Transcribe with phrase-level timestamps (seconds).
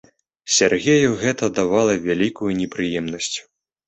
[0.59, 3.29] Сяргею гэта давала вялікую непрыемнасць.